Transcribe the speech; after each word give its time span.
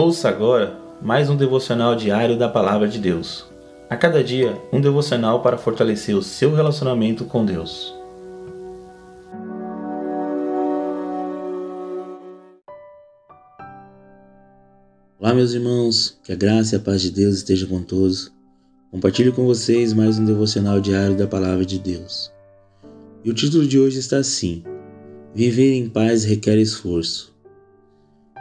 Ouça 0.00 0.28
agora 0.28 0.78
mais 1.02 1.28
um 1.28 1.34
devocional 1.36 1.96
diário 1.96 2.38
da 2.38 2.48
Palavra 2.48 2.86
de 2.86 3.00
Deus. 3.00 3.44
A 3.90 3.96
cada 3.96 4.22
dia, 4.22 4.56
um 4.72 4.80
devocional 4.80 5.42
para 5.42 5.58
fortalecer 5.58 6.14
o 6.14 6.22
seu 6.22 6.54
relacionamento 6.54 7.24
com 7.24 7.44
Deus. 7.44 7.92
Olá, 15.18 15.34
meus 15.34 15.52
irmãos, 15.52 16.16
que 16.22 16.32
a 16.32 16.36
graça 16.36 16.76
e 16.76 16.78
a 16.78 16.80
paz 16.80 17.02
de 17.02 17.10
Deus 17.10 17.38
esteja 17.38 17.66
com 17.66 17.82
todos. 17.82 18.30
Compartilho 18.92 19.32
com 19.32 19.46
vocês 19.46 19.92
mais 19.92 20.16
um 20.16 20.24
devocional 20.24 20.80
diário 20.80 21.16
da 21.16 21.26
Palavra 21.26 21.66
de 21.66 21.76
Deus. 21.76 22.30
E 23.24 23.30
o 23.32 23.34
título 23.34 23.66
de 23.66 23.80
hoje 23.80 23.98
está 23.98 24.18
assim: 24.18 24.62
Viver 25.34 25.74
em 25.74 25.88
paz 25.88 26.22
requer 26.22 26.56
esforço. 26.56 27.36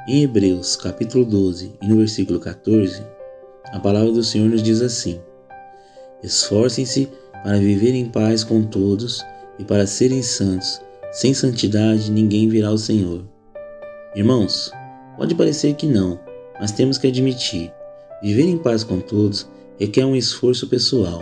Em 0.10 0.24
Hebreus, 0.24 0.78
capítulo 0.78 1.26
12, 1.26 1.74
e 1.82 1.86
no 1.86 1.98
versículo 1.98 2.40
14, 2.40 3.04
a 3.74 3.78
palavra 3.78 4.10
do 4.10 4.24
Senhor 4.24 4.50
nos 4.50 4.64
diz 4.64 4.82
assim: 4.82 5.20
Esforcem-se 6.24 7.10
para 7.44 7.58
viver 7.58 7.94
em 7.94 8.06
paz 8.06 8.42
com 8.42 8.64
todos 8.64 9.22
e 9.60 9.66
para 9.66 9.86
serem 9.86 10.24
santos. 10.24 10.80
Sem 11.12 11.34
santidade 11.34 12.10
ninguém 12.10 12.48
virá 12.48 12.70
ao 12.70 12.78
Senhor. 12.78 13.28
Irmãos, 14.16 14.72
pode 15.18 15.36
parecer 15.36 15.74
que 15.74 15.86
não, 15.86 16.18
mas 16.58 16.72
temos 16.72 16.98
que 16.98 17.08
admitir: 17.08 17.70
viver 18.24 18.46
em 18.46 18.58
paz 18.58 18.86
com 18.86 19.02
todos 19.02 19.46
requer 19.78 20.06
um 20.06 20.16
esforço 20.16 20.70
pessoal. 20.70 21.22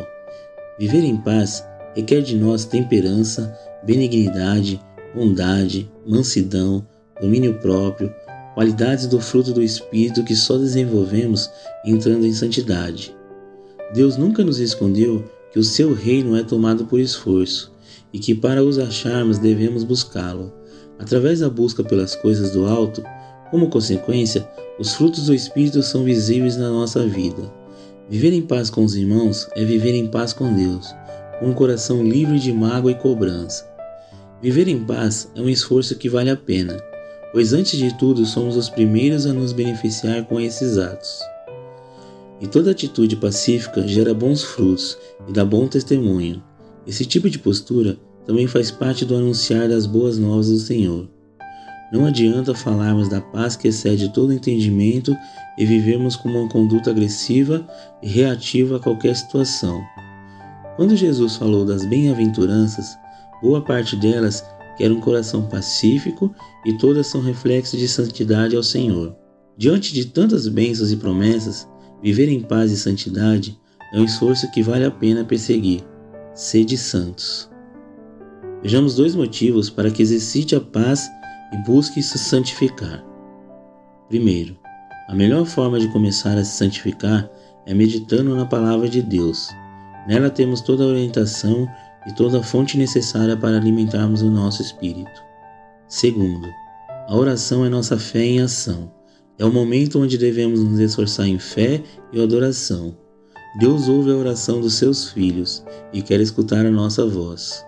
Viver 0.77 1.03
em 1.03 1.17
paz 1.17 1.65
requer 1.95 2.21
de 2.21 2.35
nós 2.35 2.65
temperança, 2.65 3.51
benignidade, 3.83 4.79
bondade, 5.15 5.91
mansidão, 6.05 6.85
domínio 7.19 7.59
próprio, 7.59 8.13
qualidades 8.55 9.05
do 9.05 9.19
fruto 9.19 9.51
do 9.51 9.61
Espírito 9.61 10.23
que 10.23 10.33
só 10.33 10.57
desenvolvemos 10.57 11.51
entrando 11.85 12.25
em 12.25 12.33
santidade. 12.33 13.13
Deus 13.93 14.15
nunca 14.15 14.45
nos 14.45 14.59
escondeu 14.59 15.25
que 15.51 15.59
o 15.59 15.63
seu 15.63 15.93
reino 15.93 16.37
é 16.37 16.41
tomado 16.41 16.85
por 16.85 16.99
esforço 17.01 17.73
e 18.13 18.17
que 18.17 18.33
para 18.33 18.63
os 18.63 18.79
acharmos 18.79 19.37
devemos 19.37 19.83
buscá-lo. 19.83 20.53
Através 20.97 21.41
da 21.41 21.49
busca 21.49 21.83
pelas 21.83 22.15
coisas 22.15 22.51
do 22.51 22.65
alto, 22.65 23.03
como 23.51 23.69
consequência, 23.69 24.47
os 24.79 24.93
frutos 24.93 25.25
do 25.25 25.33
Espírito 25.33 25.83
são 25.83 26.05
visíveis 26.05 26.55
na 26.55 26.69
nossa 26.69 27.05
vida. 27.05 27.53
Viver 28.09 28.31
em 28.31 28.41
paz 28.41 28.69
com 28.69 28.85
os 28.85 28.95
irmãos 28.95 29.49
é 29.53 29.65
viver 29.65 29.93
em 29.93 30.07
paz 30.07 30.31
com 30.31 30.53
Deus, 30.53 30.95
com 31.39 31.47
um 31.49 31.53
coração 31.53 32.01
livre 32.01 32.39
de 32.39 32.53
mágoa 32.53 32.91
e 32.91 32.95
cobrança. 32.95 33.69
Viver 34.41 34.69
em 34.69 34.85
paz 34.85 35.29
é 35.35 35.41
um 35.41 35.49
esforço 35.49 35.95
que 35.95 36.07
vale 36.07 36.29
a 36.29 36.37
pena 36.37 36.94
pois 37.35 37.51
antes 37.51 37.77
de 37.77 37.93
tudo 37.93 38.25
somos 38.25 38.55
os 38.55 38.69
primeiros 38.69 39.25
a 39.25 39.33
nos 39.33 39.51
beneficiar 39.51 40.23
com 40.23 40.39
esses 40.39 40.77
atos. 40.77 41.19
E 42.39 42.47
toda 42.47 42.71
atitude 42.71 43.17
pacífica 43.17 43.85
gera 43.85 44.13
bons 44.13 44.41
frutos 44.41 44.97
e 45.27 45.33
dá 45.33 45.43
bom 45.43 45.67
testemunho. 45.67 46.41
Esse 46.87 47.05
tipo 47.05 47.29
de 47.29 47.37
postura 47.37 47.97
também 48.25 48.47
faz 48.47 48.71
parte 48.71 49.03
do 49.03 49.17
anunciar 49.17 49.67
das 49.67 49.85
boas 49.85 50.17
novas 50.17 50.47
do 50.47 50.57
Senhor. 50.57 51.09
Não 51.91 52.05
adianta 52.05 52.55
falarmos 52.55 53.09
da 53.09 53.19
paz 53.19 53.57
que 53.57 53.67
excede 53.67 54.13
todo 54.13 54.31
entendimento 54.31 55.13
e 55.57 55.65
vivermos 55.65 56.15
com 56.15 56.29
uma 56.29 56.47
conduta 56.47 56.91
agressiva 56.91 57.67
e 58.01 58.07
reativa 58.07 58.77
a 58.77 58.79
qualquer 58.79 59.13
situação. 59.13 59.83
Quando 60.77 60.95
Jesus 60.95 61.35
falou 61.35 61.65
das 61.65 61.83
bem-aventuranças, 61.83 62.97
boa 63.41 63.61
parte 63.61 63.97
delas 63.97 64.41
quer 64.77 64.91
um 64.91 64.99
coração 64.99 65.47
pacífico 65.47 66.33
e 66.65 66.77
todas 66.77 67.07
são 67.07 67.21
reflexos 67.21 67.79
de 67.79 67.87
santidade 67.87 68.55
ao 68.55 68.63
Senhor. 68.63 69.15
Diante 69.57 69.93
de 69.93 70.05
tantas 70.05 70.47
bênçãos 70.47 70.91
e 70.91 70.97
promessas, 70.97 71.67
viver 72.01 72.29
em 72.29 72.41
paz 72.41 72.71
e 72.71 72.77
santidade 72.77 73.57
é 73.93 73.99
um 73.99 74.03
esforço 74.03 74.51
que 74.51 74.61
vale 74.61 74.85
a 74.85 74.91
pena 74.91 75.23
perseguir. 75.23 75.81
Sede 76.33 76.77
santos. 76.77 77.49
Vejamos 78.61 78.95
dois 78.95 79.15
motivos 79.15 79.69
para 79.69 79.89
que 79.89 80.01
exercite 80.01 80.55
a 80.55 80.59
paz 80.59 81.09
e 81.53 81.57
busque 81.63 82.01
se 82.01 82.17
santificar. 82.17 83.05
Primeiro, 84.09 84.57
a 85.07 85.15
melhor 85.15 85.45
forma 85.45 85.79
de 85.79 85.87
começar 85.89 86.37
a 86.37 86.43
se 86.43 86.57
santificar 86.57 87.29
é 87.65 87.73
meditando 87.73 88.35
na 88.35 88.45
palavra 88.45 88.89
de 88.89 89.01
Deus. 89.01 89.49
Nela 90.07 90.29
temos 90.29 90.61
toda 90.61 90.83
a 90.83 90.87
orientação 90.87 91.67
e 92.05 92.13
toda 92.13 92.39
a 92.39 92.43
fonte 92.43 92.77
necessária 92.77 93.35
para 93.35 93.57
alimentarmos 93.57 94.21
o 94.21 94.29
nosso 94.29 94.61
espírito. 94.61 95.23
Segundo, 95.87 96.47
a 97.07 97.15
oração 97.15 97.65
é 97.65 97.69
nossa 97.69 97.97
fé 97.97 98.23
em 98.23 98.41
ação. 98.41 98.91
É 99.37 99.45
o 99.45 99.51
momento 99.51 99.99
onde 99.99 100.17
devemos 100.17 100.61
nos 100.61 100.79
esforçar 100.79 101.27
em 101.27 101.39
fé 101.39 101.83
e 102.13 102.21
adoração. 102.21 102.97
Deus 103.59 103.87
ouve 103.87 104.11
a 104.11 104.15
oração 104.15 104.61
dos 104.61 104.75
seus 104.75 105.09
filhos 105.09 105.63
e 105.91 106.01
quer 106.01 106.19
escutar 106.19 106.65
a 106.65 106.71
nossa 106.71 107.05
voz. 107.05 107.65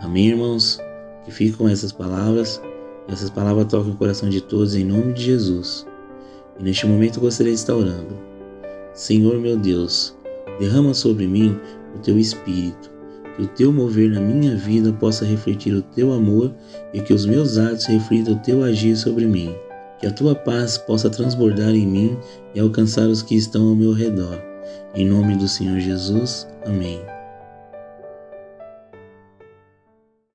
Amém, 0.00 0.28
irmãos? 0.28 0.78
Que 1.24 1.52
com 1.52 1.68
essas 1.68 1.92
palavras. 1.92 2.60
Essas 3.08 3.30
palavras 3.30 3.66
toquem 3.66 3.92
o 3.92 3.96
coração 3.96 4.28
de 4.28 4.40
todos 4.40 4.74
em 4.74 4.84
nome 4.84 5.12
de 5.14 5.24
Jesus. 5.24 5.86
E 6.58 6.62
neste 6.62 6.86
momento 6.86 7.20
gostaria 7.20 7.52
de 7.52 7.58
estar 7.58 7.74
orando. 7.74 8.16
Senhor 8.92 9.38
meu 9.38 9.56
Deus, 9.56 10.16
derrama 10.58 10.92
sobre 10.92 11.26
mim 11.26 11.58
o 11.94 11.98
teu 11.98 12.18
Espírito 12.18 12.97
que 13.38 13.44
o 13.44 13.46
teu 13.46 13.72
mover 13.72 14.10
na 14.10 14.20
minha 14.20 14.56
vida 14.56 14.92
possa 14.92 15.24
refletir 15.24 15.72
o 15.72 15.80
teu 15.80 16.12
amor 16.12 16.52
e 16.92 17.00
que 17.00 17.14
os 17.14 17.24
meus 17.24 17.56
atos 17.56 17.86
reflitam 17.86 18.34
o 18.34 18.38
teu 18.40 18.64
agir 18.64 18.96
sobre 18.96 19.26
mim. 19.26 19.54
Que 20.00 20.08
a 20.08 20.12
tua 20.12 20.34
paz 20.34 20.76
possa 20.76 21.08
transbordar 21.08 21.70
em 21.70 21.86
mim 21.86 22.18
e 22.52 22.58
alcançar 22.58 23.06
os 23.06 23.22
que 23.22 23.36
estão 23.36 23.68
ao 23.68 23.76
meu 23.76 23.92
redor. 23.92 24.42
Em 24.92 25.06
nome 25.06 25.36
do 25.36 25.46
Senhor 25.46 25.78
Jesus. 25.78 26.48
Amém. 26.66 27.17